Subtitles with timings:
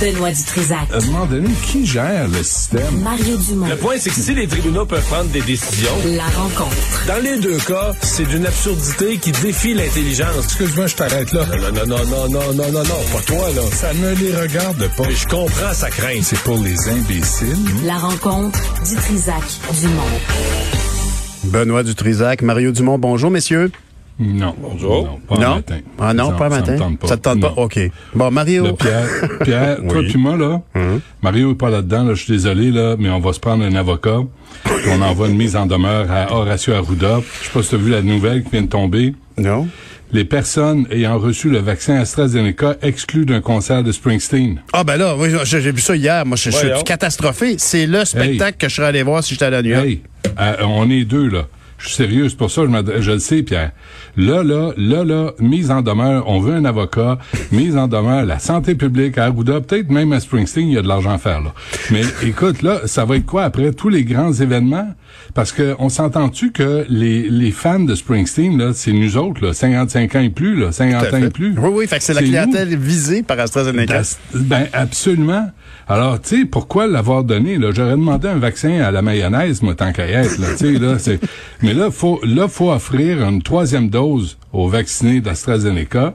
[0.00, 0.78] Benoît Dutrisac.
[0.92, 3.00] À un moment donné, qui gère le système?
[3.02, 3.66] Mario Dumont.
[3.66, 6.76] Le point, c'est que si les tribunaux peuvent prendre des décisions, La rencontre.
[7.08, 10.44] dans les deux cas, c'est d'une absurdité qui défie l'intelligence.
[10.44, 11.44] Excuse-moi, je t'arrête là.
[11.46, 13.62] Non, non, non, non, non, non, non, non, pas toi, là.
[13.72, 15.04] Ça ne les regarde pas.
[15.08, 16.22] Mais je comprends sa crainte.
[16.22, 17.56] C'est pour les imbéciles.
[17.84, 18.58] La rencontre
[18.88, 19.42] Dutrisac
[19.80, 20.02] Dumont.
[21.44, 23.70] Benoît Dutrisac, Mario Dumont, bonjour messieurs.
[24.18, 24.54] Non.
[24.60, 25.04] Bonjour.
[25.04, 25.54] Non, pas non?
[25.56, 25.78] matin.
[25.98, 26.76] Ah non, Ça- pas un ça me matin.
[26.76, 27.08] tente pas.
[27.08, 27.52] Ça te tente pas?
[27.56, 27.78] OK.
[28.14, 28.64] Bon, Mario.
[28.64, 29.08] Là, Pierre,
[29.44, 30.60] Pierre toi puis moi, là,
[31.22, 33.74] Mario est pas là-dedans, là, je suis désolé, là, mais on va se prendre un
[33.76, 34.18] avocat.
[34.64, 37.20] puis on envoie une mise en demeure à Horacio Arruda.
[37.40, 39.14] Je sais pas si tu as vu la nouvelle qui vient de tomber.
[39.36, 39.68] Non?
[40.10, 44.62] Les personnes ayant reçu le vaccin AstraZeneca exclues d'un concert de Springsteen.
[44.72, 46.24] Ah ben là, oui, j'ai vu ça hier.
[46.24, 47.56] Moi, je, suis catastrophé.
[47.58, 49.84] C'est le spectacle que je serais allé voir si j'étais à New York.
[49.84, 50.00] Hey,
[50.40, 51.46] euh, on est deux, là.
[51.78, 53.70] Je suis sérieux, c'est pour ça je, je le sais, Pierre.
[54.16, 57.18] Là, là, là, là, mise en demeure, on veut un avocat,
[57.52, 60.82] mise en demeure, la santé publique à Arruda, peut-être même à Springsteen, il y a
[60.82, 61.54] de l'argent à faire, là.
[61.90, 64.92] Mais écoute, là, ça va être quoi après tous les grands événements?
[65.34, 69.52] Parce que on s'entend-tu que les, les fans de Springsteen, là, c'est nous autres, là,
[69.52, 71.54] 55 ans et plus, là, 50 Tout à ans et plus.
[71.58, 72.26] Oui, oui, fait que c'est la nous.
[72.28, 73.98] clientèle visée par AstraZeneca.
[73.98, 75.48] Das- Ben, absolument.
[75.86, 77.70] Alors, tu sais, pourquoi l'avoir donné, là?
[77.74, 80.98] J'aurais demandé un vaccin à la mayonnaise, moi, tant qu'à être, là, tu sais, là,
[80.98, 81.20] c'est...
[81.68, 86.14] Mais là, faut, là, faut offrir une troisième dose aux vaccinés d'AstraZeneca,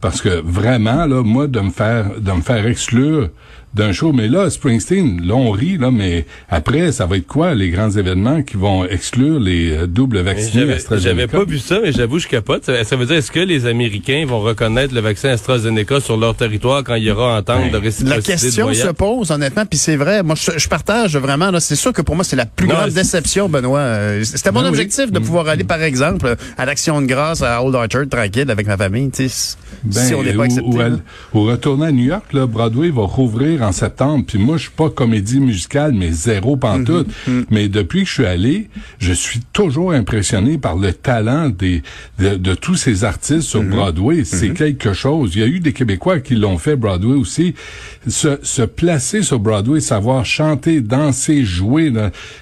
[0.00, 3.30] parce que vraiment, là, moi, de me faire, de me faire exclure
[3.74, 7.54] d'un show, mais là, Springsteen, là, on rit, là, mais après, ça va être quoi,
[7.54, 11.08] les grands événements qui vont exclure les euh, doubles vaccinés J'avais AstraZeneca?
[11.10, 12.64] j'avais pas vu ça, mais j'avoue, je capote.
[12.66, 16.34] Ça, ça veut dire, est-ce que les Américains vont reconnaître le vaccin AstraZeneca sur leur
[16.34, 18.86] territoire quand il y aura entente de réciprocité La de question voyage?
[18.86, 20.22] se pose, honnêtement, puis c'est vrai.
[20.22, 21.50] Moi, je, je partage vraiment.
[21.50, 23.78] là, C'est sûr que pour moi, c'est la plus Non, grande c'est- déception, Benoît.
[23.80, 24.70] Euh, C'était mon Ben oui.
[24.70, 28.66] objectif de pouvoir aller, par exemple, à l'Action de grâce à Old Orchard, tranquille, avec
[28.66, 29.10] ma famille.
[29.10, 30.66] tu sais, Ben, si on n'est pas ou- accepté.
[31.32, 34.24] ou, ou retourner à New York, là, Broadway va rouvrir en septembre.
[34.26, 37.08] Puis moi, je suis pas comédie musicale, mais zéro pantoute.
[37.28, 37.44] Mm-hmm.
[37.50, 38.68] Mais depuis que je suis allé,
[38.98, 41.82] je suis toujours impressionné par le talent des
[42.18, 43.68] de, de tous ces artistes sur Mm-hmm.
[43.70, 44.24] Broadway.
[44.24, 45.32] C'est quelque chose.
[45.34, 47.54] Il y a eu des Québécois qui l'ont fait Broadway aussi.
[48.08, 51.92] Se, se placer sur Broadway, savoir chanter, danser, jouer,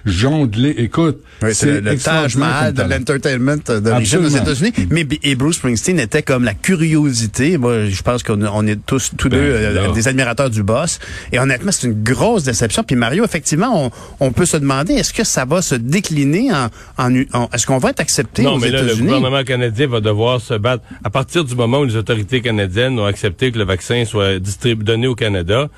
[0.06, 0.75] jongler.
[0.78, 4.28] Écoute, Oui, c'est le, le Taj Mahal de l'entertainment d'origine aux.
[4.28, 4.72] États-Unis.
[4.91, 7.59] Mais et Bruce Springsteen était comme la curiosité.
[7.59, 10.98] Moi, je pense qu'on on est tous tous Ben, deux euh, des admirateurs du boss.
[11.32, 12.82] Et honnêtement, c'est une grosse déception.
[12.82, 13.91] Puis Mario, effectivement, on,
[14.21, 17.78] on peut se demander est-ce que ça va se décliner en, en, en- est-ce qu'on
[17.78, 19.06] va être accepté Non, aux mais là, le États-Unis?
[19.06, 20.84] gouvernement canadien va devoir se battre.
[21.04, 24.84] À partir du moment où les autorités canadiennes ont accepté que le vaccin soit distribué,
[24.84, 25.69] donné au Canada,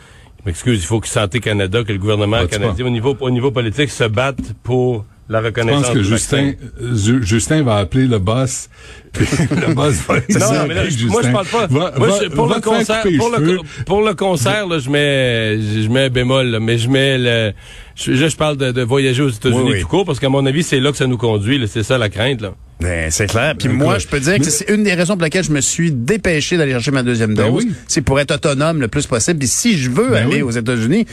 [0.41, 3.31] je m'excuse, il faut que Santé Canada, que le gouvernement Ah, canadien, au niveau, au
[3.31, 7.77] niveau politique, se batte pour la Je reconnaissance pense que Justin, euh, Ju- Justin va
[7.77, 8.69] appeler le boss.
[9.15, 11.67] le boss va Non, non, mais là, je- moi, je parle pas.
[11.69, 15.89] Va- moi, je- pour, va le concert, pour, le, pour concert, là, je mets, je
[15.89, 17.53] mets un bémol, là, mais je mets le,
[17.95, 19.81] je, je, je parle de, de voyager aux États-Unis Oui, oui.
[19.83, 22.09] tout court, parce qu'à mon avis, c'est là que ça nous conduit, c'est ça la
[22.09, 22.55] crainte, là.
[22.83, 23.55] Ben, c'est clair.
[23.59, 25.61] Puis Écoute, moi, je peux dire que c'est une des raisons pour lesquelles je me
[25.61, 27.65] suis dépêché d'aller chercher ma deuxième Ben dose.
[27.65, 27.73] oui.
[27.89, 29.39] C'est pour être autonome le plus possible.
[29.39, 30.43] Puis si je veux Ben aller oui.
[30.43, 31.07] aux États-Unis,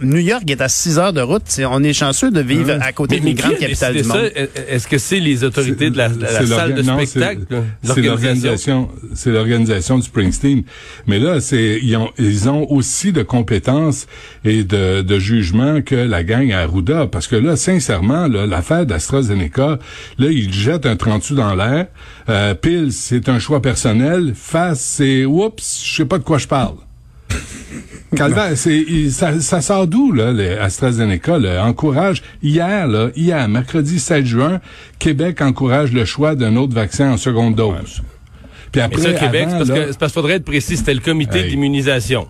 [0.00, 1.42] New York est à 6 heures de route.
[1.70, 2.78] On est chanceux de vivre Ouais.
[2.82, 4.48] à côté Mais, d'une mais qui grande a capitale décidé du monde.
[4.68, 7.42] Est-ce que c'est les autorités de la, la- la C'est salle de non, spectacle?
[7.82, 10.62] c'est- l'organisation, c'est l'organisation du Springsteen.
[11.06, 14.06] Mais là, c'est ils ont ils ont aussi de compétences
[14.44, 18.86] et de, de jugement que la gang à Arruda, parce que là, sincèrement, là, l'affaire
[18.86, 19.78] d'AstraZeneca,
[20.18, 21.86] là, ils jettent un 30 dans l'air?
[22.28, 24.32] Euh, pile, c'est un choix personnel.
[24.34, 26.76] Face, c'est oups, je sais pas de quoi je parle.
[28.16, 32.22] Calvaire, c'est ça, ça sort d'où là, les AstraZeneca là, encourage?
[32.42, 34.60] Hier là, hier mercredi 7 juin,
[34.98, 38.02] Québec encourage le choix d'un autre vaccin en seconde dose.
[38.72, 40.76] Puis Mais après ça, Québec, avant, parce là, que c'est parce qu'il faudrait être précis,
[40.76, 41.50] c'était le comité Hey.
[41.50, 42.28] d'immunisation.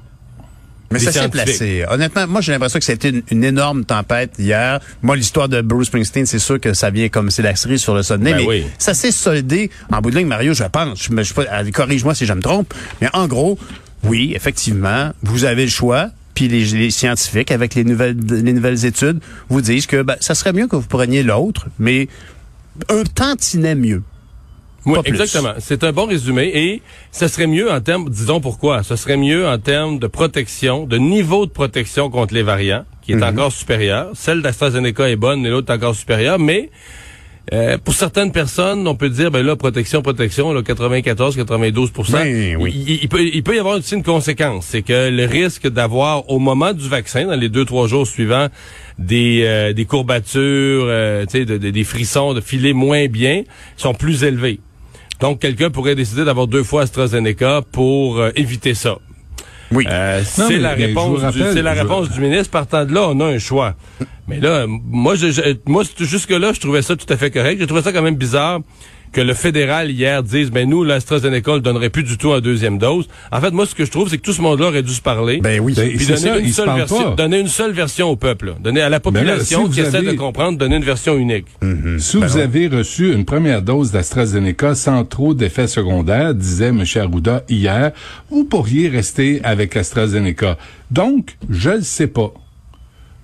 [0.90, 1.84] Mais ça s'est placé.
[1.90, 4.80] Honnêtement, moi, j'ai l'impression que c'était une, une énorme tempête hier.
[5.02, 7.94] Moi, l'histoire de Bruce Springsteen, c'est sûr que ça vient comme c'est la cerise sur
[7.94, 8.64] le sonnet, Ben mais oui.
[8.78, 11.02] ça s'est soldé en bout de ligne, Mario, je pense.
[11.02, 13.58] Je, je, euh, corrige-moi si je me trompe, mais en gros,
[14.04, 16.10] oui, effectivement, vous avez le choix.
[16.34, 20.34] Puis les, les scientifiques, avec les nouvelles, les nouvelles études, vous disent que ben, ça
[20.34, 22.08] serait mieux que vous preniez l'autre, mais
[22.90, 24.02] un tantinet mieux.
[24.86, 25.54] Oui, exactement.
[25.58, 29.46] C'est un bon résumé et ça serait mieux en termes, disons pourquoi, ça serait mieux
[29.46, 34.10] en termes de protection, de niveau de protection contre les variants, qui est encore supérieur.
[34.14, 36.70] Celle d'AstraZeneca est bonne et l'autre est encore supérieure, mais
[37.52, 42.56] euh, pour certaines personnes, on peut dire, ben là, protection, protection, là, 94, 92 Ben
[42.56, 42.74] oui.
[42.88, 46.28] il, il peut, il peut y avoir aussi une conséquence, c'est que le risque d'avoir
[46.28, 48.48] au moment du vaccin, dans les deux trois jours suivants,
[48.98, 53.42] des, euh, des courbatures, euh, de- de- des frissons, de filer moins bien,
[53.76, 54.58] sont plus élevés.
[55.20, 58.98] Donc, quelqu'un pourrait décider d'avoir deux fois AstraZeneca pour euh, éviter ça.
[59.72, 59.84] Oui.
[59.90, 62.50] Euh, c'est la je réponse, du, rappelle, c'est la je- réponse du ministre.
[62.50, 63.74] Partant de là, on a un choix.
[64.28, 67.58] Mais là, moi, je, je- moi, jusque là, je trouvais ça tout à fait correct.
[67.58, 68.60] J'ai trouvé ça quand même bizarre
[69.16, 72.76] que le fédéral hier dise, ben nous, l'AstraZeneca, ne donnerait plus du tout en deuxième
[72.76, 73.08] dose.
[73.32, 75.00] En fait, moi, ce que je trouve, c'est que tout ce monde-là aurait dû se
[75.00, 75.38] parler.
[75.38, 75.72] Ben oui.
[75.74, 77.14] Ben, puis c'est donner ça, une seule version, pas.
[77.16, 78.52] donner une seule version au peuple, là.
[78.60, 81.46] donner à la là, population si qui essaie avez- de comprendre, donner une version unique.
[81.98, 86.84] Si vous avez reçu une première dose d'AstraZeneca sans trop d'effets secondaires, disait M.
[86.96, 87.92] Arruda hier,
[88.30, 90.58] vous pourriez rester avec AstraZeneca.
[90.90, 92.34] Donc, je le sais pas.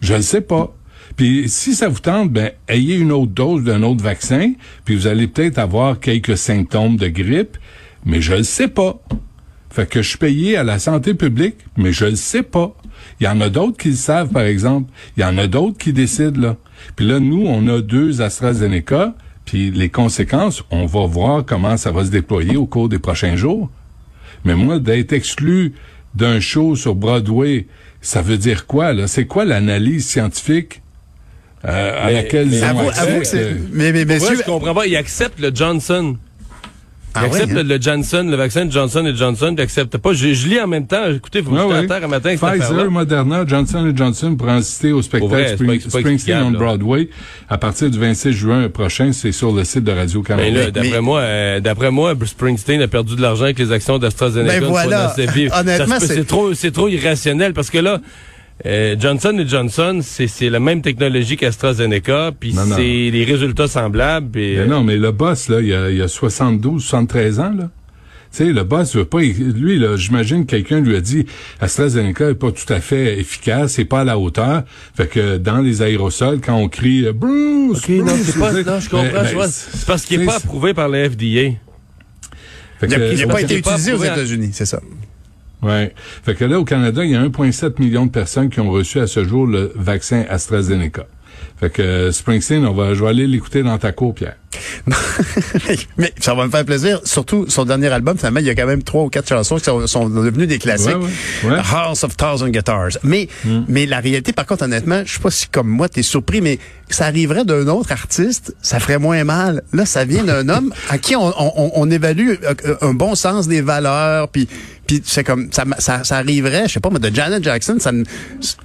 [0.01, 0.75] Je le sais pas.
[1.17, 4.53] Puis si ça vous tente, ben ayez une autre dose d'un autre vaccin,
[4.85, 7.57] puis vous allez peut-être avoir quelques symptômes de grippe,
[8.05, 9.01] mais je le sais pas.
[9.71, 12.77] Fait que je suis payé à la santé publique, mais je le sais pas.
[13.21, 14.93] Il y en a d'autres qui le savent, par exemple.
[15.17, 16.57] Il y en a d'autres qui décident, là.
[16.95, 21.91] Puis là, nous, on a deux AstraZeneca, puis les conséquences, on va voir comment ça
[21.91, 23.71] va se déployer au cours des prochains jours.
[24.45, 25.73] Mais moi, d'être exclu
[26.15, 27.67] d'un show sur Broadway,
[28.01, 29.07] ça veut dire quoi, là?
[29.07, 30.83] C'est quoi l'analyse scientifique
[31.65, 33.39] euh, à Mais- laquelle mais ils Avoue, avoue que c'est.
[33.43, 34.37] Euh, Mais, mais, Moi, messieurs.
[34.39, 34.87] je comprends pas?
[34.87, 36.17] Il accepte le Johnson.
[37.15, 37.63] Il Ah ouais, accepte hein?
[37.63, 40.15] le, Johnson, le vaccin de Johnson et Johnson, il accepte pas.
[40.15, 41.11] Je, je lis en même temps.
[41.15, 41.87] Écoutez, vous me Ouais, jetez à ouais.
[41.87, 42.35] terre un matin.
[42.37, 46.59] Pfizer, Moderna, Johnson Johnson pour assister au spectacle vrai, Spring- pas- Springsteen on là.
[46.59, 47.11] Broadway
[47.51, 49.11] à partir du 26 juin prochain.
[49.13, 50.49] C'est sur le site de Radio-Canada.
[50.49, 53.59] Mais là, Mais- d'après mais- moi, euh, d'après moi, Springsteen a perdu de l'argent avec
[53.59, 54.61] les actions d'AstraZeneca.
[54.61, 55.15] Ben voilà.
[55.61, 58.01] Honnêtement, c'est trop, c'est trop irrationnel parce que là,
[58.65, 64.31] euh, Johnson et Johnson, c'est c'est la même technologie qu'AstraZeneca, puis c'est des résultats semblables.
[64.35, 67.71] Mais euh, non, mais le boss, là, il a, il a 72, 73 ans, là.
[68.31, 71.27] Tu sais, le boss veut pas, lui, là, j'imagine que quelqu'un lui a dit,
[71.61, 74.63] AstraZeneca est pas tout à fait efficace, c'est pas à la hauteur.
[74.95, 77.99] Fait que dans les aérosols, quand on crie euh, Bruce, c'est
[78.39, 79.13] pas, non, je comprends.
[79.13, 79.47] ben, je vois.
[79.47, 81.59] ben, c'est parce qu'il n'est tu pas approuvé par la FDA.
[82.81, 84.81] fait Il n'a pas été est utilisé aux États-Unis, c'est ça.
[85.63, 85.95] Ouais.
[86.25, 89.01] Fait que là, au Canada, il y a 1,7 million de personnes qui ont reçu
[89.01, 91.07] à ce jour le vaccin AstraZeneca.
[91.59, 94.37] Fait que euh, Springsteen, on va, je vais aller l'écouter dans ta cour, Pierre.
[95.97, 97.01] Mais ça va me faire plaisir.
[97.05, 99.65] Surtout, son dernier album, finalement, il y a quand même trois ou quatre chansons qui
[99.65, 100.97] sont, sont devenues des classiques.
[100.97, 101.63] Ouais, ouais, ouais.
[101.73, 102.99] House of Thousand Guitars.
[103.05, 103.29] Mais,
[103.69, 106.59] mais la réalité, par contre, honnêtement, je sais pas si comme moi, t'es surpris, mais
[106.89, 109.63] ça arriverait d'un autre artiste, ça ferait moins mal.
[109.73, 113.47] Là, ça vient d'un homme à qui on, on, on évalue euh, un bon sens
[113.47, 114.49] des valeurs, puis
[115.01, 117.93] puis c'est comme ça, ça, ça arriverait, je sais pas, mais de Janet Jackson, ça
[117.93, 118.05] me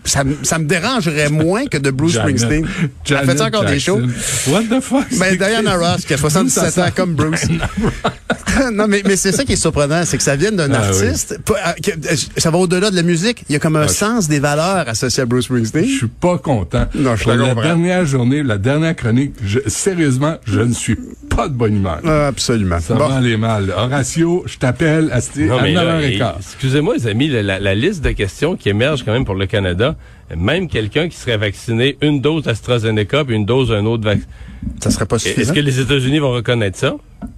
[0.04, 2.68] ça, me- ça me dérangerait moins que de Bruce Janet- Springsteen.
[2.82, 4.02] Elle Janet fait encore des shows?
[4.48, 5.06] What the fuck?
[5.20, 7.46] Ben, Diana Ross, qui a 77 Ça ans comme Bruce.
[8.74, 11.40] non, mais, mais c'est ça qui est surprenant, c'est que ça vient d'un Ah artiste.
[11.46, 13.44] pas- ah, que- euh, ça va au-delà de la musique.
[13.50, 15.86] Il y a comme un Ah, je- sens des valeurs associées à Bruce Springsteen.
[15.86, 16.86] Je suis pas content.
[16.96, 17.62] Non, je Pour la comprends.
[17.64, 20.98] dernière journée, la dernière chronique, je- sérieusement, je ne suis
[21.30, 22.00] pas de bonne humeur.
[22.06, 22.80] Ah, absolument.
[22.80, 23.08] Ça Bon.
[23.08, 23.72] va aller mal.
[23.76, 25.84] Horatio, je t'appelle à, Non, à mais là,
[26.20, 26.34] 9h15.
[26.40, 29.46] excusez-moi, les amis, la, la- la liste de questions qui émerge quand même pour le
[29.46, 29.96] Canada,
[30.36, 34.26] même quelqu'un qui serait vacciné une dose AstraZeneca puis une dose d'un autre vaccin.
[34.84, 36.96] Ça serait pas Est-ce que les États-Unis vont reconnaître ça?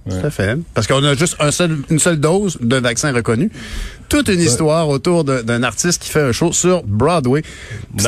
[0.08, 0.58] Tout à fait.
[0.74, 3.50] Parce qu'on a juste un seul, une seule dose de vaccin reconnu.
[4.08, 7.42] Toute une histoire autour d'un artiste qui fait un show sur Broadway.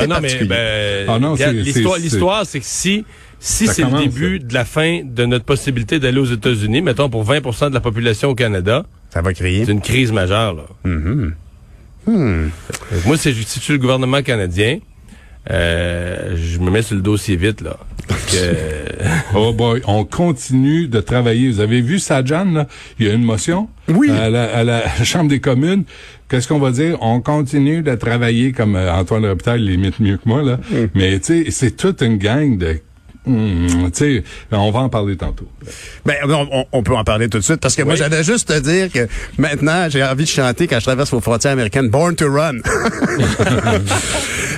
[0.07, 3.05] Non, mais ben, Ah l'histoire, c'est que si,
[3.45, 7.25] si c'est le début de la fin de notre possibilité d'aller aux États-Unis, mettons pour
[7.29, 9.65] 20% de la population au Canada, Ça va crier.
[9.65, 10.53] c'est une crise majeure.
[10.53, 10.63] Là.
[10.85, 11.31] Mm-hmm.
[12.09, 12.47] Euh,
[13.05, 14.79] Moi, si je suis le gouvernement canadien,
[15.51, 17.77] euh, je me mets sur le dossier vite là.
[18.07, 18.85] Parce que-
[19.35, 21.49] Oh boy, on continue de travailler.
[21.51, 22.67] Vous avez vu Sajan, là?
[22.99, 23.67] Il y a une motion.
[23.89, 24.09] Oui.
[24.09, 25.83] À la, à la Chambre des communes.
[26.29, 26.97] Qu'est-ce qu'on va dire?
[27.01, 30.59] On continue de travailler comme euh, Antoine Robitaille l'imite mieux que moi, là.
[30.71, 30.75] Mm.
[30.95, 32.79] Mais, tu sais, c'est toute une gang de...
[33.25, 35.47] Hum, tu sais, on va en parler tantôt.
[36.05, 38.49] Ben, on, on- on peut en parler tout de suite parce que moi, j'allais juste
[38.49, 42.15] te dire que maintenant, j'ai envie de chanter quand je traverse vos frontières américaines Born
[42.15, 42.57] to Run.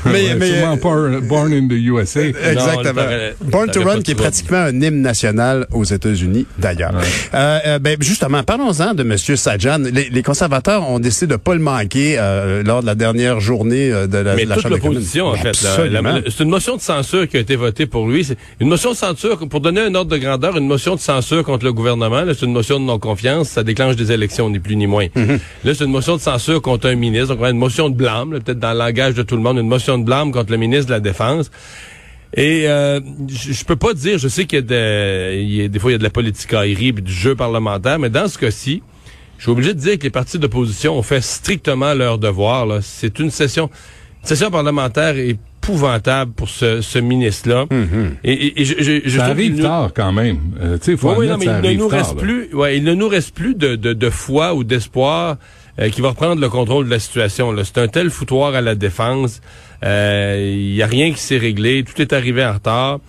[0.06, 2.22] mais, Ouais, mais, sûrement euh, Born, in the USA.
[2.22, 2.84] Exactement.
[2.84, 6.94] Non, t'aurais- Born to Run, qui est pratiquement un hymne national aux États-Unis, d'ailleurs.
[7.34, 9.18] Euh, euh, ben, justement, parlons-en de M.
[9.18, 9.80] Sajan.
[9.80, 13.92] Les, les conservateurs ont décidé de pas le manquer euh, lors de la dernière journée
[13.92, 14.96] euh, de la, Mais de la toute Chambre des communes.
[14.96, 15.54] l'opposition, en fait.
[15.56, 18.28] C'est une motion de censure qui a été votée pour lui.
[18.62, 21.66] Une motion de censure, pour donner un ordre de grandeur, une motion de censure contre
[21.66, 22.22] le gouvernement.
[22.22, 23.50] Là, c'est une motion de non-confiance.
[23.50, 25.08] Ça déclenche des élections, ni plus ni moins.
[25.08, 25.40] Mm-hmm.
[25.66, 27.36] Là, c'est une motion de censure contre un ministre.
[27.36, 29.42] Donc, on a une motion de blâme, là, peut-être dans le langage de tout le
[29.42, 31.52] monde, une motion de blâme contre le ministre de la Défense.
[32.34, 35.68] Et euh, je peux pas dire, je sais qu'il y a, de, il y a
[35.68, 38.28] des fois il y a de la politique aérie puis du jeu parlementaire, mais dans
[38.28, 38.82] ce cas-ci,
[39.38, 42.66] je suis obligé de dire que les partis d'opposition ont fait strictement leur devoir.
[42.66, 42.80] là.
[42.82, 43.70] C'est une session,
[44.22, 45.16] une session parlementaire
[45.66, 47.66] épouvantable pour ce, ce ministre-là.
[48.24, 50.38] Et, et- et je, je, je Ça arrive nous- tard quand même.
[50.62, 52.22] Euh, faut oui, non, mais il ne nous tard, reste là.
[52.22, 55.38] plus, ouais, il ne nous reste plus de, de, de foi ou d'espoir
[55.80, 57.54] euh, qui va reprendre le contrôle de la situation.
[57.64, 59.42] C'est un tel foutoir à la défense.
[59.84, 61.84] Il y a rien qui s'est réglé.
[61.84, 63.00] Tout est arrivé en retard.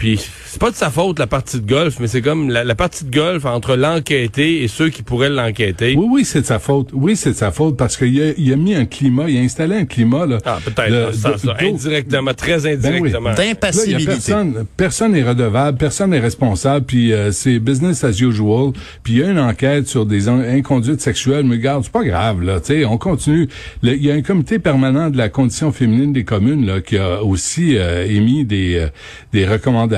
[0.00, 2.74] Puis c'est pas de sa faute la partie de golf, mais c'est comme la, la
[2.74, 5.94] partie de golf entre l'enquêté et ceux qui pourraient l'enquêter.
[5.96, 6.88] Oui, oui, c'est de sa faute.
[6.94, 9.40] Oui, c'est de sa faute parce qu'il a, il a mis un climat, il a
[9.42, 10.38] installé un climat là.
[10.46, 11.52] Ah, peut-être de- d'eau.
[11.60, 13.28] indirectement, très indirectement.
[13.28, 14.06] Là, il y a D'impassibilité.
[14.06, 18.72] personne, personne n'est redevable, personne n'est responsable, puis euh, c'est business as usual.
[19.04, 22.04] Puis il y a une enquête sur des in- inconduites sexuelles, mais regarde, c'est pas
[22.04, 23.48] grave là, tu sais, on continue.
[23.82, 27.22] Il y a un comité permanent de la condition féminine des communes là qui a
[27.22, 28.86] aussi euh, émis des euh,
[29.34, 29.89] des recommandations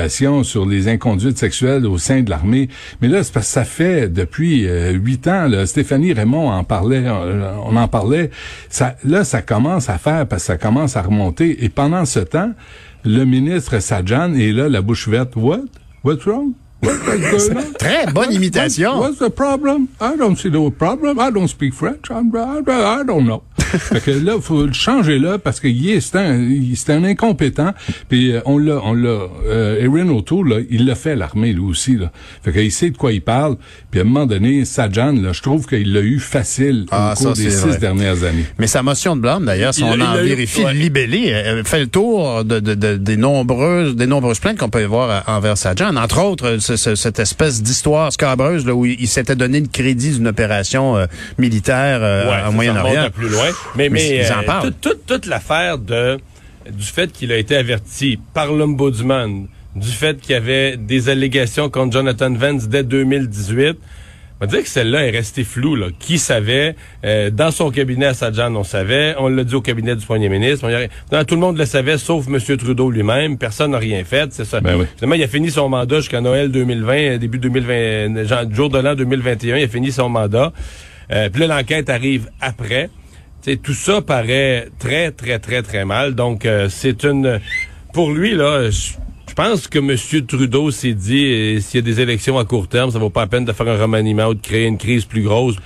[0.42, 2.68] sur les inconduites sexuelles au sein de l'armée.
[3.00, 5.48] Mais là, c'est parce que ça fait depuis euh, huit ans.
[5.48, 8.30] Là, Stéphanie Raymond en parlait, on en parlait.
[8.68, 11.64] Ça, là, ça commence à faire parce que ça commence à remonter.
[11.64, 12.52] Et pendant ce temps,
[13.04, 15.34] le ministre Sajjan est là, la bouche verte.
[15.36, 15.64] What?
[16.04, 16.52] What's wrong?
[17.78, 18.98] Très bonne imitation.
[18.98, 19.86] What's the problem?
[20.00, 21.18] I don't see no problem.
[21.20, 22.10] I don't speak French.
[22.10, 23.42] I'm, I, I don't know.
[23.58, 25.68] fait que là, faut le changer là parce que
[26.00, 27.72] c'est un, c'est un incompétent.
[28.08, 29.28] Puis euh, on l'a, on l'a.
[29.46, 32.10] Euh, Erin O'Toole, là, il l'a fait à l'armée lui aussi là.
[32.42, 33.56] Fait qu'il sait de quoi il parle.
[33.90, 37.22] Puis à un moment donné, Sajan, là, je trouve qu'il l'a eu facile Ah, au
[37.22, 37.78] cours ça, des six vrai.
[37.78, 38.44] dernières années.
[38.58, 40.74] Mais sa motion de blâme, d'ailleurs, si Il- on il en vérifie ouais.
[40.74, 44.68] le libellé, elle fait le tour de, de- de- des nombreuses des nombreuses plaintes qu'on
[44.70, 45.96] peut voir euh, envers Sajan.
[45.96, 49.66] Entre autres, ce- ce- cette espèce d'histoire scabreuse là, où il, il s'était donné le
[49.66, 51.06] crédit d'une opération euh,
[51.38, 53.10] militaire euh, Ouais, remonte Moyen-Orient.
[53.10, 53.46] plus loin.
[53.76, 54.72] Mais, Mais mais, ils en euh, parlent.
[54.80, 56.18] toute- l'affaire de
[56.70, 61.68] du fait qu'il a été averti par l'ombudsman, du fait qu'il y avait des allégations
[61.70, 63.76] contre Jonathan Vance dès 2018.
[64.42, 65.76] On va dire que celle-là est restée floue.
[65.76, 65.86] Là.
[66.00, 66.74] Qui savait?
[67.04, 69.14] Euh, dans son cabinet à Sajan, on savait.
[69.18, 70.66] On l'a dit au cabinet du premier ministre.
[70.66, 72.40] On y a- non, tout le monde le savait, sauf M.
[72.58, 73.38] Trudeau lui-même.
[73.38, 74.32] Personne n'a rien fait.
[74.32, 74.60] C'est ça.
[74.60, 74.86] Ben oui.
[74.96, 78.80] Finalement, il a fini son mandat jusqu'à Noël 2020, euh, début 2020, genre, jour de
[78.80, 79.58] l'an 2021.
[79.58, 80.52] Il a fini son mandat.
[81.12, 82.90] Euh, Puis là, l'enquête arrive après.
[83.62, 86.16] Tout ça paraît très, très, très, très mal.
[86.16, 87.38] Donc, euh, c'est une...
[87.92, 88.94] Pour lui, là, je
[89.32, 90.26] je pense que M.
[90.26, 93.22] Trudeau s'est dit, euh, s'il y a des élections à court terme, ça vaut pas
[93.22, 95.56] la peine de faire un remaniement ou de créer une crise plus grosse.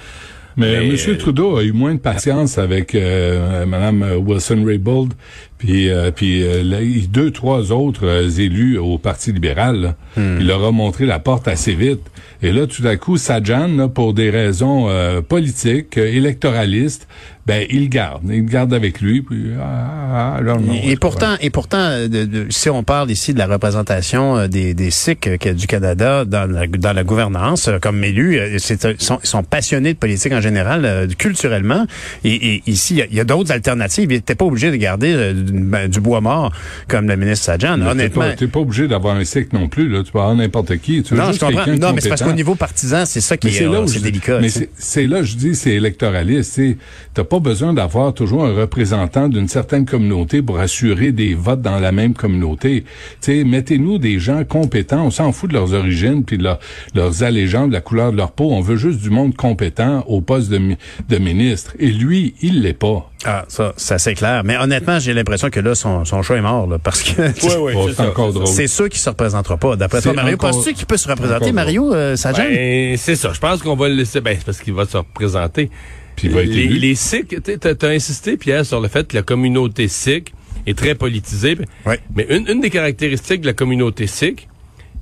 [0.56, 0.96] Mais, Mais, M.
[1.08, 5.14] euh, Trudeau a eu moins de patience avec euh, Mme Wilson-Raybould,
[5.58, 6.62] puis euh, puis euh,
[7.08, 9.80] deux, trois autres euh, élus au Parti libéral.
[9.80, 9.96] là.
[10.16, 10.36] Hmm.
[10.40, 12.02] Il leur a montré la porte assez vite.
[12.42, 17.08] Et là, tout à coup, Sajan, là, pour des raisons euh, politiques, euh, électoralistes,
[17.46, 18.22] ben il garde.
[18.28, 19.22] Il garde avec lui.
[19.22, 22.82] Puis, ah, ah, I don't know Et, pourtant, et pourtant, euh, de- de- si on
[22.82, 26.92] parle ici de la représentation euh, des, des Sikhs euh, du Canada dans la, dans
[26.92, 28.60] la gouvernance, comme élus, ils
[28.98, 31.86] sont, sont passionnés de politique en général, culturellement.
[32.24, 34.10] Et, et ici, il y a- d'autres alternatives.
[34.10, 36.52] Ils n'étaient pas obligés de garder du, ben, du bois mort
[36.88, 37.76] comme le ministre Sajan.
[37.76, 38.22] Mais t'es Honnêtement.
[38.22, 39.88] pas- T'es pas, obligé d'avoir un cycle non plus.
[39.88, 40.02] Là.
[40.04, 41.02] Tu peux avoir n'importe qui.
[41.02, 41.66] Tu veux Non, je comprends.
[41.78, 44.38] Non, mais c'est parce qu'au niveau partisan, c'est ça qui Mais est, là je- délicat.
[44.40, 46.54] Mais c'est- là, je dis, c'est électoraliste.
[46.56, 46.76] Tu
[47.16, 51.78] n'as pas besoin d'avoir toujours un représentant d'une certaine communauté pour assurer des votes dans
[51.78, 52.84] la même communauté.
[53.20, 55.04] Tu sais, mettez-nous des gens compétents.
[55.04, 56.58] On s'en fout de leurs origines puis de leur-
[56.94, 58.50] leurs allégeances, de la couleur de leur peau.
[58.52, 60.76] On veut juste du monde compétent au poste de, mi-
[61.08, 61.74] de ministre.
[61.78, 63.10] Et lui, il l'est pas.
[63.24, 64.42] Ah, ça, ça c'est clair.
[64.44, 67.52] Mais honnêtement, j'ai l'impression que là, son, son choix est mort, là, parce que Oui,
[67.60, 68.34] oui, Oh, c'est ça, encore ça.
[68.34, 68.46] drôle.
[68.46, 69.76] c'est sûr qu'il se représentera pas.
[69.76, 72.44] D'après toi, Mario, encore- penses-tu qu'il peut se représenter, Mario euh, Sajan?
[72.44, 73.32] Ben, c'est ça.
[73.32, 74.20] Je pense qu'on va le laisser.
[74.20, 75.70] Ben, c'est parce qu'il va se représenter.
[76.16, 76.78] Puis il va être les, élu.
[76.78, 80.32] les Sikhs, tu as insisté, Pierre, sur le fait que la communauté sikh
[80.66, 81.56] est très politisée.
[81.84, 82.00] Ouais.
[82.14, 84.48] Mais une, une des caractéristiques de la communauté sikh,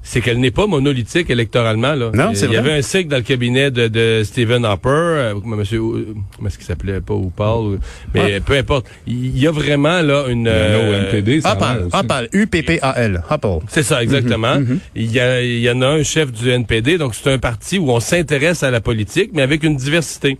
[0.06, 1.94] c'est qu'elle n'est pas monolithique électoralement.
[1.94, 2.10] Là.
[2.12, 2.58] Non, Il c'est y vrai.
[2.58, 6.58] avait un sikh dans le cabinet de, de Stephen Harper, euh, monsieur, euh, comment est-ce
[6.58, 7.78] qu'il s'appelait, pas ou Paul,
[8.12, 8.86] mais peu importe.
[9.06, 10.40] Il y a vraiment là une...
[10.40, 11.88] Il y euh, NPD, ça Hopal.
[11.90, 13.60] Hopal, U-P-P-A-L, Hopal.
[13.68, 14.58] c'est ça, exactement.
[14.94, 17.78] Il, y a, il y en a un chef du NPD, donc c'est un parti
[17.78, 20.36] où on s'intéresse à la politique, mais avec une diversité.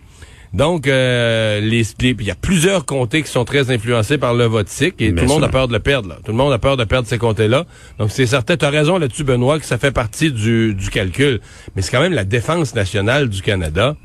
[0.55, 4.69] Donc, euh, les, il y a plusieurs comtés qui sont très influencés par le vote
[4.81, 5.45] et Bien tout le monde sûr.
[5.49, 6.09] a peur de le perdre.
[6.11, 6.19] Là.
[6.25, 7.67] Tout le monde a peur de perdre ces comtés-là.
[7.99, 8.57] Donc, c'est certain.
[8.57, 11.41] Tu as raison là-dessus, Benoît, que ça fait partie du, du calcul.
[11.75, 13.97] Mais c'est quand même la défense nationale du Canada.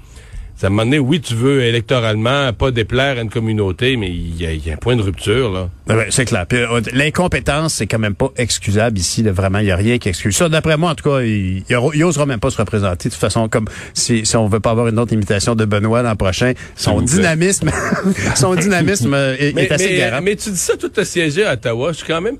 [0.59, 4.09] Ça à un moment donné, oui, tu veux électoralement pas déplaire à une communauté, mais
[4.09, 5.69] il y a, il y a un point de rupture, là.
[5.87, 6.45] Ah ben, c'est clair.
[6.51, 9.23] Euh, L'incompétence, c'est quand même pas excusable ici.
[9.23, 9.31] là.
[9.31, 10.49] vraiment, il n'y a rien qui excuse ça.
[10.49, 13.07] D'après moi, en tout cas, il, il, aura- il osera même pas se représenter.
[13.07, 16.01] De toute façon, comme si, si on veut pas avoir une autre imitation de Benoît
[16.01, 17.71] l'an prochain, son dynamisme,
[18.35, 20.21] son dynamisme euh, est, est assez garant.
[20.21, 21.93] mais tu dis ça, tout siégé à Ottawa.
[21.93, 22.35] Je suis quand même.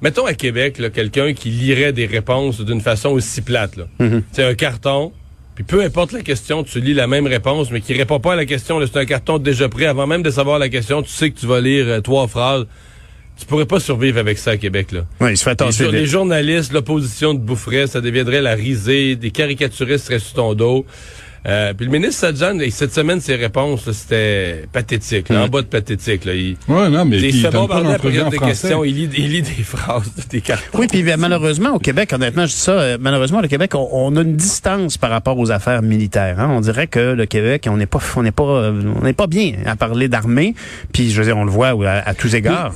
[0.00, 3.76] Mettons à Québec, quelqu'un qui lirait des réponses d'une fason aussi plate.
[3.76, 3.86] là.
[3.98, 4.22] Mm-hmm.
[4.30, 5.12] C'est un carton.
[5.54, 8.36] Puis peu importe la question, tu lis la même réponse, mais qui répond pas à
[8.36, 8.78] la question.
[8.78, 9.86] là, C'est un carton déjà pris.
[9.86, 12.66] Avant même de savoir la question, tu sais que tu vas lire euh, trois phrases.
[13.38, 14.92] Tu pourrais pas survivre avec ça à Québec.
[14.92, 15.00] là.
[15.20, 19.30] Oui, il se fait jour- les journalistes, l'opposition te boufferait, ça deviendrait la risée, des
[19.32, 20.86] caricaturistes seraient sur ton dos.
[21.46, 25.48] Euh, puis le ministre Sajjan, et cette semaine, ses réponses, là, c'était pathétique, là, en
[25.48, 26.24] bas de pathétique.
[26.24, 26.34] Là.
[26.34, 30.10] Il, Ouais, non, mais il se en des questions, il lit, il lit des phrases,
[30.30, 30.78] des cartons.
[30.78, 33.88] Oui, puis ben, malheureusement, au Québec, honnêtement, je dis ça, euh, malheureusement, le Québec, on,
[33.92, 36.40] on a une distance par rapport aux affaires militaires.
[36.40, 36.48] hein.
[36.50, 39.52] On dirait que le Québec, on n'est pas, on n'est pas, on n'est pas bien
[39.66, 40.54] à parler d'armée.
[40.92, 42.74] Puis, je veux dire, on le voit à, à tous égards.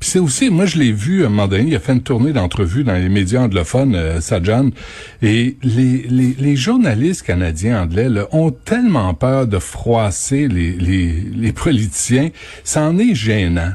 [0.00, 2.32] Puis c'est aussi, moi je l'ai vu un moment donné, il a fait une tournée
[2.32, 4.70] d'entrevues dans les médias anglophones, euh, Sajjan,
[5.22, 12.30] et les, journalistes canadiens anglais là, ont tellement peur de froisser les, les, les politiciens,
[12.64, 13.72] c'en est gênant.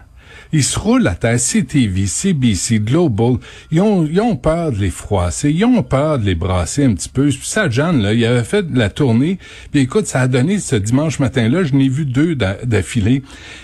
[0.53, 3.37] Ils se roulent à terre, CTV, CBC, Global,
[3.71, 6.93] ils ont, ils ont peur de les froisser, ils ont peur de les brasser un
[6.93, 7.27] petit peu.
[7.27, 9.39] Puis Sajjan, là, il avait fait de la tournée,
[9.71, 13.23] puis écoute, ça a donné ce dimanche matin-là, je n'ai vu deux d'a- d'affilée,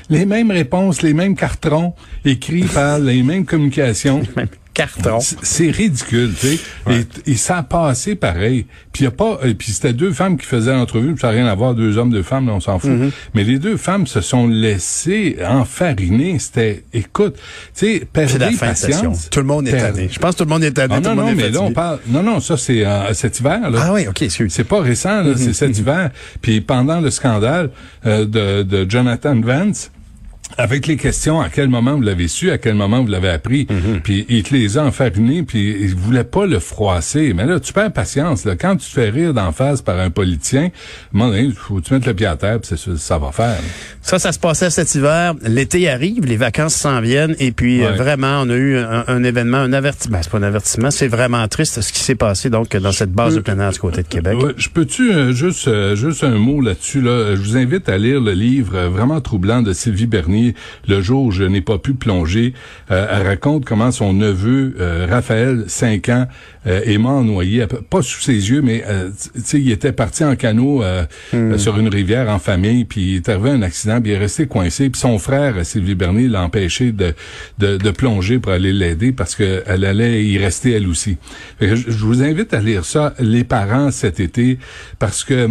[0.10, 1.94] les mêmes réponses, les mêmes cartons,
[2.25, 4.22] écrits par les mêmes communications.
[4.74, 5.20] Carton.
[5.20, 6.60] C'est- ridicule, tu sais.
[7.25, 8.65] Et, et ça a passé pareil.
[8.92, 11.48] Puis y a pas, et puis c'était deux femmes qui faisaient l'entrevue, ça n'a rien
[11.48, 12.89] à voir, deux hommes, deux femmes, là, on s'en fout.
[12.89, 13.12] Mm-hmm.
[13.34, 16.38] Mais les deux femmes se sont laissées enfariner.
[16.39, 17.36] C'était, écoute,
[17.75, 18.58] tu sais, session.
[18.60, 19.30] patience.
[19.30, 20.10] Tout le monde est tanné.
[20.12, 20.96] Je pense que tout le monde est tanné.
[20.96, 23.39] Ah, tout non, non, est mais là, on parle, non, non, ça, c'est euh, cet
[23.39, 23.80] hiver, là.
[23.82, 24.24] Ah oui, OK.
[24.30, 26.12] C'est pas récent, là, c'est cet hiver.
[26.42, 27.70] Puis pendant le scandale
[28.06, 29.92] euh, de, de Jonathan Vance,
[30.57, 33.67] avec les questions, à quel moment vous l'avez su, à quel moment vous l'avez appris,
[34.03, 37.33] puis il te les a enfarinés, puis il voulait pas le froisser.
[37.33, 38.45] Mais là, tu perds patience.
[38.45, 38.55] Là.
[38.55, 40.69] Quand tu te fais rire d'en face par un politicien,
[41.13, 43.57] donné, faut que tu mettes le pied à terre, puis c'est ça, ça va faire.
[44.01, 45.33] Ça, ça se passait cet hiver.
[45.43, 47.88] L'été arrive, les vacances s'en viennent, et puis Ouais.
[47.88, 50.19] euh, vraiment, on a eu un, un événement, un avertissement.
[50.22, 53.36] C'est pas un avertissement, c'est vraiment triste ce qui s'est passé donc dans cette base
[53.36, 54.38] de plein air du côté de Québec.
[54.41, 57.36] Ouais, je peux-tu euh, juste euh, juste un mot là-dessus là?
[57.36, 60.43] Je vous invite à lire le livre vraiment troublant de Sylvie Bernier,
[60.88, 62.54] Le jour où je n'ai pas pu plonger.
[62.92, 66.28] Euh, elle raconte comment son neveu euh, Raphaël, 5 ans,
[66.66, 70.24] euh, est mort noyé, pas sous ses yeux, mais euh, tu sais, il était parti
[70.24, 73.62] en canot euh, euh, sur une rivière en famille, puis il est arrivé à un
[73.62, 74.90] accident, puis il est resté coincé.
[74.90, 77.14] Puis son frère Sylvie Bernier l'a empêché de,
[77.60, 81.18] de de plonger pour aller l'aider parce que elle allait y rester elle aussi.
[81.60, 84.58] Je vous invite à lire ça, les parents cet été,
[85.00, 85.50] parce que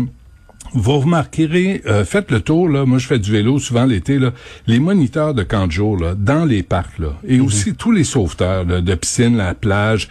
[0.74, 4.32] vous remarquerez, euh, faites le tour, là, moi je fais du vélo souvent l'été, là,
[4.66, 8.04] les moniteurs de camp de jour, là, dans les parcs, là, et aussi tous les
[8.04, 10.08] sauveteurs là, de piscine, la plage,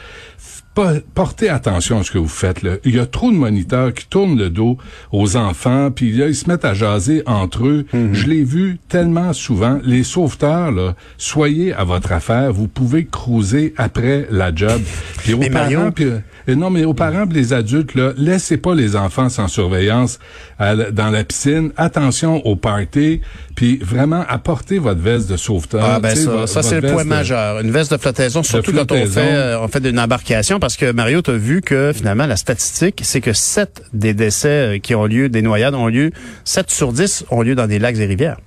[1.14, 2.64] portez attention à ce que vous faites.
[2.64, 2.76] Là.
[2.86, 4.78] Il y a trop de moniteurs qui tournent le dos
[5.12, 7.86] aux enfants, puis là, ils se mettent à jaser entre eux.
[8.14, 9.80] Je l'ai vu tellement souvent.
[9.84, 12.54] Les sauveteurs, là, soyez à votre affaire.
[12.54, 14.82] Vous pouvez cruiser après la job.
[15.18, 16.06] Puis aux Mais Mario- parents, puis,
[16.52, 20.20] euh, non, mais aux parents et les adultes, là, laissez pas les enfants sans surveillance
[20.60, 21.72] à la- dans la piscine.
[21.78, 23.22] Attention au party,
[23.56, 25.82] puis vraiment apportez votre veste de sauveteur.
[25.84, 26.16] Ah ben
[26.48, 27.60] ça, c'est le point de- majeur.
[27.62, 30.92] Une veste de flottaison, surtout quand on fait, euh, on fait une embarcation, parce que
[30.92, 34.96] Mario, tu as vu que finalement la statistique, c'est que 7 des décès euh, qui
[34.96, 36.12] ont lieu, des noyades ont lieu,
[36.44, 38.38] 7 sur 10 ont lieu dans des lacs et rivières.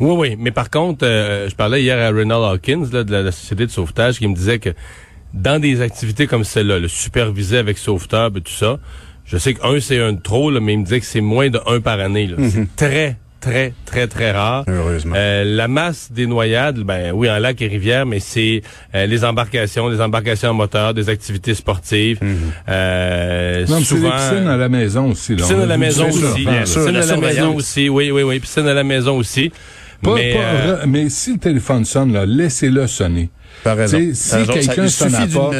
[0.00, 0.36] Oui, oui.
[0.38, 3.66] Mais par contre, euh, je parlais hier à Renald Hawkins là, de la, la Société
[3.66, 4.70] de sauvetage qui me disait que
[5.34, 8.78] dans des activités comme celle-là, le supervisé avec sauveteur et tout ça,
[9.24, 11.48] je sais qu'un, c'est un de trop, là, mais il me disait que c'est moins
[11.48, 12.26] de un par année.
[12.26, 12.36] là.
[12.50, 14.64] C'est très, très, très, très rare.
[14.68, 15.14] Heureusement.
[15.16, 18.62] Euh, la masse des noyades, ben oui, en lac et rivière, mais c'est
[18.94, 22.18] euh, les embarcations, des embarcations en moteur, des activités sportives.
[22.68, 25.32] Euh, Non, mais c'est les souvent, piscines à la maison aussi.
[25.32, 25.38] Là.
[25.38, 26.18] Piscine On à la maison aussi.
[26.20, 26.50] souvent, là.
[26.58, 26.80] bien sûr.
[26.80, 27.88] Piscine la à la maison aussi.
[27.88, 28.40] Oui, oui, oui.
[28.40, 29.52] Piscine à la maison aussi.
[30.02, 33.30] Pas- mais, pas- euh, mais si le téléphone sonne, là, laissez-le sonner.
[33.86, 35.52] Sais, T'as si quelqu'un sonne à d'une- seconde,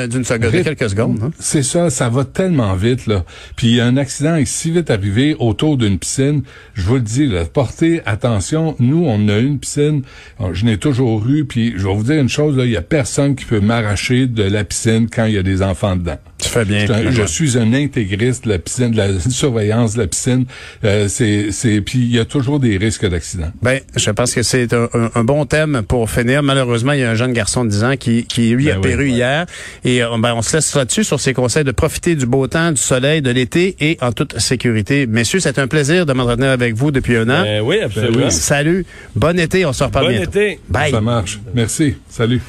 [0.51, 1.19] de quelques secondes.
[1.23, 1.31] hein.
[1.39, 3.23] C'est ça, ça va tellement vite, là.
[3.55, 6.43] Puis un accident est si vite arrivé autour d'une piscine.
[6.75, 8.75] Je vous le dis, là, portez attention.
[8.81, 10.03] Nous, on a une piscine.
[10.41, 11.45] Alors, Je n'ai toujours eu.
[11.45, 14.27] Puis je vais vous dire une chose, là, il y a personne qui peut m'arracher
[14.27, 16.19] de la piscine quand il y a des enfants dedans.
[16.43, 16.85] Tu fais bien.
[16.87, 20.45] Je, je suis un intégriste de la piscine, de la surveillance de la piscine.
[20.85, 23.51] Euh, c'est, c'est, puis il y a toujours des risques d'accident.
[23.63, 26.43] Ben, je pense que c'est un, un- un bon thème pour finir.
[26.43, 28.77] Malheureusement, il y a un jeune garçon de 10 ans qui, qui lui, Ben a
[28.77, 29.11] oui, péru ouais.
[29.11, 29.47] hier.
[29.85, 32.73] Et euh, ben, on se laisse là-dessus sur ses conseils de profiter du beau temps,
[32.73, 35.07] du soleil, de l'été et en toute sécurité.
[35.07, 37.45] Messieurs, c'est un plaisir de m'entretenir avec vous depuis un an.
[37.47, 38.19] euh, oui, absolument.
[38.19, 38.33] Ben oui.
[38.33, 38.85] Salut.
[39.15, 39.65] Bon été.
[39.65, 40.31] On se reparle Bon bientôt.
[40.31, 40.59] été.
[40.69, 40.91] Bye.
[40.91, 41.39] Ça marche.
[41.55, 41.95] Merci.
[42.09, 42.41] Salut.